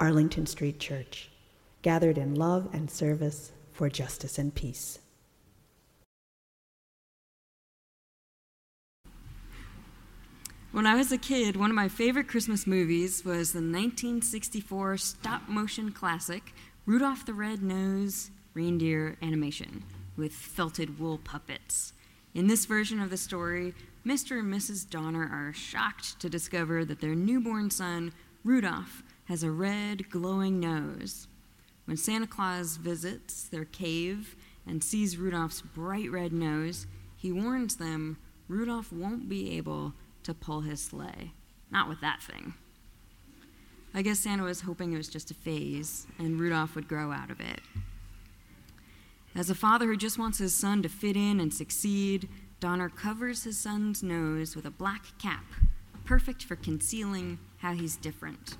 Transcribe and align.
Arlington 0.00 0.46
Street 0.46 0.80
Church, 0.80 1.28
gathered 1.82 2.16
in 2.16 2.34
love 2.34 2.70
and 2.72 2.90
service 2.90 3.52
for 3.70 3.90
justice 3.90 4.38
and 4.38 4.54
peace. 4.54 4.98
When 10.72 10.86
I 10.86 10.94
was 10.94 11.12
a 11.12 11.18
kid, 11.18 11.56
one 11.56 11.68
of 11.68 11.76
my 11.76 11.88
favorite 11.88 12.28
Christmas 12.28 12.66
movies 12.66 13.24
was 13.24 13.52
the 13.52 13.58
1964 13.58 14.96
stop 14.96 15.48
motion 15.48 15.92
classic 15.92 16.54
Rudolph 16.86 17.26
the 17.26 17.34
Red-Nosed 17.34 18.30
Reindeer 18.54 19.18
animation 19.20 19.84
with 20.16 20.32
felted 20.32 20.98
wool 20.98 21.18
puppets. 21.18 21.92
In 22.34 22.46
this 22.46 22.64
version 22.64 23.00
of 23.00 23.10
the 23.10 23.16
story, 23.16 23.74
Mr. 24.06 24.38
and 24.38 24.52
Mrs. 24.52 24.88
Donner 24.88 25.28
are 25.30 25.52
shocked 25.52 26.18
to 26.20 26.30
discover 26.30 26.84
that 26.84 27.00
their 27.00 27.14
newborn 27.14 27.70
son, 27.70 28.12
Rudolph, 28.44 29.02
has 29.30 29.44
a 29.44 29.50
red, 29.50 30.10
glowing 30.10 30.58
nose. 30.58 31.28
When 31.84 31.96
Santa 31.96 32.26
Claus 32.26 32.76
visits 32.76 33.44
their 33.44 33.64
cave 33.64 34.34
and 34.66 34.82
sees 34.82 35.18
Rudolph's 35.18 35.62
bright 35.62 36.10
red 36.10 36.32
nose, 36.32 36.88
he 37.16 37.30
warns 37.30 37.76
them 37.76 38.16
Rudolph 38.48 38.92
won't 38.92 39.28
be 39.28 39.56
able 39.56 39.94
to 40.24 40.34
pull 40.34 40.62
his 40.62 40.82
sleigh. 40.82 41.30
Not 41.70 41.88
with 41.88 42.00
that 42.00 42.20
thing. 42.20 42.54
I 43.94 44.02
guess 44.02 44.18
Santa 44.18 44.42
was 44.42 44.62
hoping 44.62 44.92
it 44.92 44.96
was 44.96 45.08
just 45.08 45.30
a 45.30 45.34
phase 45.34 46.08
and 46.18 46.40
Rudolph 46.40 46.74
would 46.74 46.88
grow 46.88 47.12
out 47.12 47.30
of 47.30 47.38
it. 47.38 47.60
As 49.36 49.48
a 49.48 49.54
father 49.54 49.86
who 49.86 49.96
just 49.96 50.18
wants 50.18 50.38
his 50.38 50.54
son 50.54 50.82
to 50.82 50.88
fit 50.88 51.16
in 51.16 51.38
and 51.38 51.54
succeed, 51.54 52.28
Donner 52.58 52.88
covers 52.88 53.44
his 53.44 53.56
son's 53.56 54.02
nose 54.02 54.56
with 54.56 54.66
a 54.66 54.72
black 54.72 55.16
cap, 55.20 55.44
perfect 56.04 56.42
for 56.42 56.56
concealing 56.56 57.38
how 57.58 57.74
he's 57.74 57.94
different. 57.96 58.56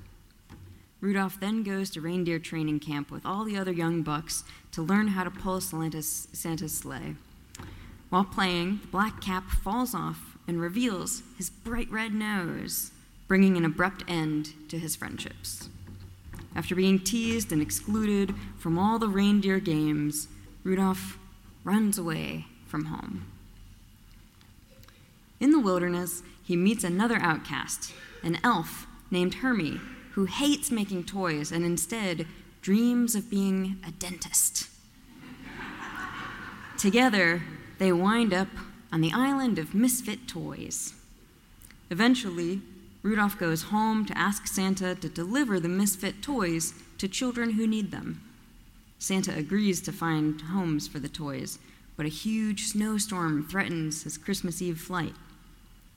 Rudolph 1.00 1.40
then 1.40 1.62
goes 1.62 1.88
to 1.90 2.00
reindeer 2.00 2.38
training 2.38 2.80
camp 2.80 3.10
with 3.10 3.24
all 3.24 3.44
the 3.44 3.56
other 3.56 3.72
young 3.72 4.02
bucks 4.02 4.44
to 4.72 4.82
learn 4.82 5.08
how 5.08 5.24
to 5.24 5.30
pull 5.30 5.60
Santa's, 5.60 6.28
Santa's 6.32 6.76
sleigh. 6.76 7.14
While 8.10 8.24
playing, 8.24 8.80
the 8.82 8.88
black 8.88 9.20
cap 9.20 9.50
falls 9.50 9.94
off 9.94 10.36
and 10.46 10.60
reveals 10.60 11.22
his 11.38 11.48
bright 11.48 11.90
red 11.90 12.12
nose, 12.12 12.90
bringing 13.28 13.56
an 13.56 13.64
abrupt 13.64 14.04
end 14.08 14.50
to 14.68 14.78
his 14.78 14.96
friendships. 14.96 15.68
After 16.54 16.74
being 16.74 16.98
teased 16.98 17.52
and 17.52 17.62
excluded 17.62 18.34
from 18.58 18.78
all 18.78 18.98
the 18.98 19.08
reindeer 19.08 19.60
games, 19.60 20.28
Rudolph 20.64 21.18
runs 21.64 21.96
away 21.96 22.46
from 22.66 22.86
home. 22.86 23.26
In 25.38 25.52
the 25.52 25.60
wilderness, 25.60 26.22
he 26.42 26.56
meets 26.56 26.84
another 26.84 27.16
outcast, 27.20 27.92
an 28.22 28.38
elf 28.42 28.86
named 29.10 29.34
Hermie, 29.34 29.80
who 30.12 30.24
hates 30.24 30.70
making 30.70 31.04
toys 31.04 31.52
and 31.52 31.64
instead 31.64 32.26
dreams 32.62 33.14
of 33.14 33.30
being 33.30 33.76
a 33.86 33.90
dentist. 33.92 34.68
Together, 36.76 37.42
they 37.78 37.92
wind 37.92 38.32
up 38.32 38.48
on 38.92 39.00
the 39.00 39.12
island 39.12 39.58
of 39.58 39.74
misfit 39.74 40.26
toys. 40.26 40.94
Eventually, 41.90 42.60
Rudolph 43.02 43.38
goes 43.38 43.64
home 43.64 44.04
to 44.06 44.18
ask 44.18 44.46
Santa 44.46 44.94
to 44.94 45.08
deliver 45.08 45.58
the 45.58 45.68
misfit 45.68 46.22
toys 46.22 46.74
to 46.98 47.08
children 47.08 47.52
who 47.52 47.66
need 47.66 47.90
them. 47.90 48.22
Santa 48.98 49.34
agrees 49.34 49.80
to 49.82 49.92
find 49.92 50.40
homes 50.40 50.86
for 50.86 50.98
the 50.98 51.08
toys, 51.08 51.58
but 51.96 52.04
a 52.04 52.10
huge 52.10 52.64
snowstorm 52.64 53.46
threatens 53.46 54.02
his 54.02 54.18
Christmas 54.18 54.60
Eve 54.60 54.80
flight. 54.80 55.14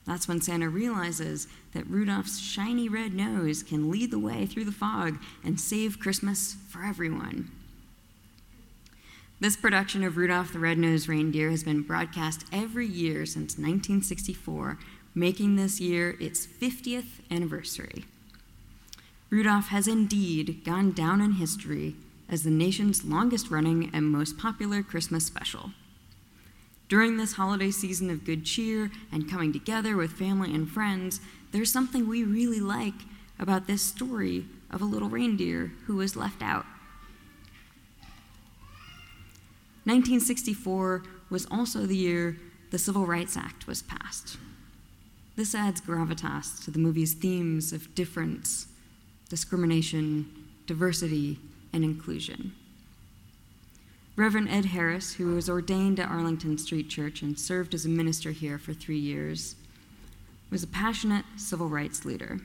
That's 0.06 0.28
when 0.28 0.40
Santa 0.40 0.68
realizes 0.68 1.48
that 1.72 1.88
Rudolph's 1.88 2.38
shiny 2.38 2.88
red 2.88 3.14
nose 3.14 3.62
can 3.62 3.90
lead 3.90 4.10
the 4.10 4.18
way 4.18 4.44
through 4.46 4.66
the 4.66 4.72
fog 4.72 5.18
and 5.42 5.58
save 5.58 5.98
Christmas 5.98 6.56
for 6.68 6.84
everyone. 6.84 7.50
This 9.40 9.56
production 9.56 10.04
of 10.04 10.16
Rudolph 10.16 10.52
the 10.52 10.58
Red-Nosed 10.58 11.08
Reindeer 11.08 11.50
has 11.50 11.64
been 11.64 11.82
broadcast 11.82 12.44
every 12.52 12.86
year 12.86 13.26
since 13.26 13.58
1964, 13.58 14.78
making 15.14 15.56
this 15.56 15.80
year 15.80 16.16
its 16.20 16.46
50th 16.46 17.20
anniversary. 17.30 18.04
Rudolph 19.30 19.68
has 19.68 19.88
indeed 19.88 20.64
gone 20.64 20.92
down 20.92 21.20
in 21.20 21.32
history 21.32 21.96
as 22.28 22.42
the 22.42 22.50
nation's 22.50 23.04
longest 23.04 23.50
running 23.50 23.90
and 23.92 24.06
most 24.06 24.38
popular 24.38 24.82
Christmas 24.82 25.26
special. 25.26 25.70
During 26.88 27.16
this 27.16 27.34
holiday 27.34 27.70
season 27.70 28.10
of 28.10 28.24
good 28.24 28.44
cheer 28.44 28.90
and 29.10 29.30
coming 29.30 29.52
together 29.52 29.96
with 29.96 30.12
family 30.12 30.54
and 30.54 30.68
friends, 30.68 31.20
there's 31.50 31.72
something 31.72 32.08
we 32.08 32.24
really 32.24 32.60
like 32.60 32.94
about 33.38 33.66
this 33.66 33.82
story 33.82 34.46
of 34.70 34.82
a 34.82 34.86
little 34.86 35.08
reindeer 35.08 35.72
who 35.86 35.96
was 35.96 36.16
left 36.16 36.42
out. 36.42 36.66
1964 39.84 41.02
was 41.30 41.46
also 41.50 41.80
the 41.80 41.96
year 41.96 42.38
the 42.70 42.78
Civil 42.78 43.06
Rights 43.06 43.36
Act 43.36 43.66
was 43.66 43.82
passed. 43.82 44.36
This 45.36 45.54
adds 45.54 45.80
gravitas 45.80 46.62
to 46.64 46.70
the 46.70 46.78
movie's 46.78 47.12
themes 47.12 47.72
of 47.72 47.94
difference, 47.94 48.68
discrimination, 49.28 50.30
diversity, 50.66 51.38
and 51.72 51.84
inclusion. 51.84 52.54
Reverend 54.16 54.48
Ed 54.48 54.66
Harris, 54.66 55.14
who 55.14 55.34
was 55.34 55.48
ordained 55.48 55.98
at 55.98 56.08
Arlington 56.08 56.56
Street 56.56 56.88
Church 56.88 57.20
and 57.20 57.38
served 57.38 57.74
as 57.74 57.84
a 57.84 57.88
minister 57.88 58.30
here 58.30 58.58
for 58.58 58.72
three 58.72 58.98
years, 58.98 59.56
was 60.50 60.62
a 60.62 60.68
passionate 60.68 61.24
civil 61.36 61.68
rights 61.68 62.04
leader. 62.04 62.38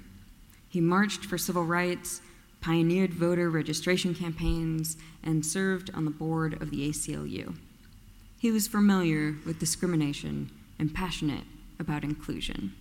He 0.68 0.81
marched 0.81 1.25
for 1.25 1.38
civil 1.38 1.66
rights, 1.66 2.22
pioneered 2.59 3.13
voter 3.13 3.52
registration 3.52 4.16
campaigns, 4.16 4.97
and 5.24 5.46
served 5.46 5.91
on 5.94 6.06
the 6.06 6.12
board 6.12 6.59
of 6.59 6.72
the 6.72 6.90
ACLU. 6.90 7.56
He 8.40 8.50
was 8.50 8.68
familiar 8.68 9.35
with 9.46 9.59
discrimination 9.59 10.50
and 10.79 10.94
passionate 10.94 11.44
about 11.79 12.03
inclusion. 12.03 12.74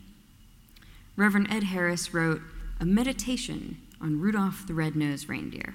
Reverend 1.15 1.49
Ed 1.51 1.65
Harris 1.65 2.15
wrote 2.15 2.41
a 2.81 2.87
meditation 2.87 3.77
on 4.01 4.21
Rudolph 4.21 4.67
the 4.67 4.75
Red-Nosed 4.75 5.29
Reindeer. 5.29 5.75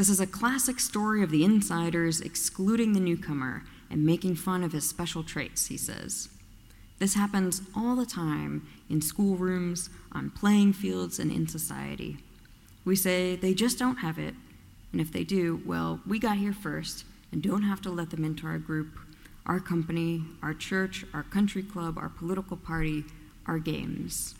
This 0.00 0.08
is 0.08 0.18
a 0.20 0.26
classic 0.26 0.80
story 0.80 1.22
of 1.22 1.30
the 1.30 1.44
insiders 1.44 2.22
excluding 2.22 2.94
the 2.94 3.00
newcomer 3.00 3.64
and 3.90 4.02
making 4.02 4.36
fun 4.36 4.64
of 4.64 4.72
his 4.72 4.88
special 4.88 5.22
traits, 5.22 5.66
he 5.66 5.76
says. 5.76 6.30
This 6.98 7.12
happens 7.12 7.60
all 7.76 7.96
the 7.96 8.06
time 8.06 8.66
in 8.88 9.02
schoolrooms, 9.02 9.90
on 10.10 10.30
playing 10.30 10.72
fields, 10.72 11.18
and 11.18 11.30
in 11.30 11.46
society. 11.46 12.16
We 12.82 12.96
say 12.96 13.36
they 13.36 13.52
just 13.52 13.78
don't 13.78 13.98
have 13.98 14.18
it, 14.18 14.34
and 14.90 15.02
if 15.02 15.12
they 15.12 15.22
do, 15.22 15.60
well, 15.66 16.00
we 16.06 16.18
got 16.18 16.38
here 16.38 16.54
first 16.54 17.04
and 17.30 17.42
don't 17.42 17.64
have 17.64 17.82
to 17.82 17.90
let 17.90 18.08
them 18.08 18.24
into 18.24 18.46
our 18.46 18.56
group, 18.56 18.98
our 19.44 19.60
company, 19.60 20.22
our 20.42 20.54
church, 20.54 21.04
our 21.12 21.24
country 21.24 21.62
club, 21.62 21.98
our 21.98 22.08
political 22.08 22.56
party, 22.56 23.04
our 23.44 23.58
games. 23.58 24.34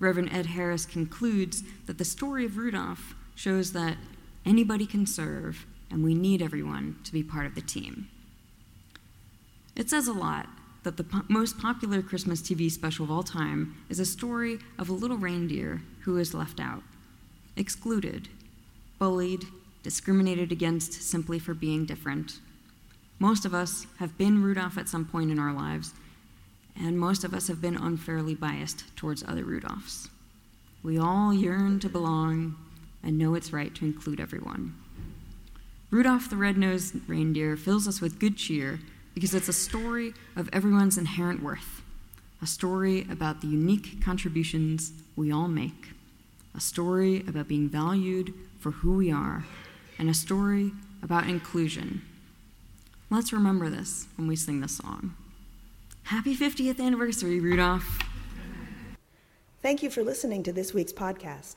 Reverend 0.00 0.32
Ed 0.32 0.46
Harris 0.46 0.84
concludes 0.84 1.62
that 1.86 1.98
the 1.98 2.04
story 2.04 2.44
of 2.44 2.56
Rudolph 2.56 3.14
shows 3.34 3.72
that 3.72 3.96
anybody 4.44 4.86
can 4.86 5.06
serve, 5.06 5.66
and 5.90 6.04
we 6.04 6.14
need 6.14 6.42
everyone 6.42 6.98
to 7.04 7.12
be 7.12 7.22
part 7.22 7.46
of 7.46 7.54
the 7.54 7.60
team. 7.60 8.08
It 9.76 9.88
says 9.88 10.08
a 10.08 10.12
lot 10.12 10.48
that 10.82 10.96
the 10.96 11.04
po- 11.04 11.22
most 11.28 11.58
popular 11.58 12.02
Christmas 12.02 12.40
TV 12.40 12.70
special 12.70 13.04
of 13.04 13.10
all 13.10 13.22
time 13.22 13.76
is 13.88 14.00
a 14.00 14.04
story 14.04 14.58
of 14.78 14.88
a 14.88 14.94
little 14.94 15.16
reindeer 15.16 15.82
who 16.00 16.16
is 16.16 16.34
left 16.34 16.60
out, 16.60 16.82
excluded, 17.56 18.28
bullied, 18.98 19.44
discriminated 19.82 20.52
against 20.52 20.92
simply 20.92 21.38
for 21.38 21.54
being 21.54 21.84
different. 21.84 22.40
Most 23.18 23.44
of 23.44 23.54
us 23.54 23.86
have 23.98 24.16
been 24.16 24.42
Rudolph 24.42 24.78
at 24.78 24.88
some 24.88 25.04
point 25.04 25.30
in 25.30 25.38
our 25.38 25.52
lives, 25.52 25.92
and 26.76 26.98
most 26.98 27.24
of 27.24 27.34
us 27.34 27.48
have 27.48 27.60
been 27.60 27.76
unfairly 27.76 28.34
biased 28.34 28.96
towards 28.96 29.22
other 29.22 29.44
Rudolphs. 29.44 30.08
We 30.82 30.98
all 30.98 31.34
yearn 31.34 31.80
to 31.80 31.88
belong, 31.90 32.56
and 33.02 33.18
know 33.18 33.34
it's 33.34 33.52
right 33.52 33.74
to 33.74 33.84
include 33.84 34.20
everyone. 34.20 34.74
Rudolph 35.90 36.30
the 36.30 36.36
Red-Nosed 36.36 36.96
Reindeer 37.08 37.56
fills 37.56 37.88
us 37.88 38.00
with 38.00 38.20
good 38.20 38.36
cheer 38.36 38.80
because 39.14 39.34
it's 39.34 39.48
a 39.48 39.52
story 39.52 40.14
of 40.36 40.48
everyone's 40.52 40.96
inherent 40.96 41.42
worth, 41.42 41.82
a 42.40 42.46
story 42.46 43.06
about 43.10 43.40
the 43.40 43.48
unique 43.48 44.00
contributions 44.02 44.92
we 45.16 45.32
all 45.32 45.48
make. 45.48 45.88
a 46.54 46.60
story 46.60 47.24
about 47.26 47.48
being 47.48 47.68
valued 47.68 48.34
for 48.58 48.70
who 48.72 48.92
we 48.94 49.10
are, 49.10 49.44
and 49.98 50.08
a 50.08 50.14
story 50.14 50.72
about 51.02 51.28
inclusion. 51.28 52.02
Let's 53.08 53.32
remember 53.32 53.68
this 53.70 54.06
when 54.16 54.28
we 54.28 54.36
sing 54.36 54.60
this 54.60 54.76
song. 54.76 55.14
Happy 56.04 56.36
50th 56.36 56.80
anniversary, 56.80 57.40
Rudolph. 57.40 57.98
Thank 59.62 59.82
you 59.82 59.90
for 59.90 60.02
listening 60.02 60.42
to 60.44 60.52
this 60.52 60.72
week's 60.72 60.92
podcast. 60.92 61.56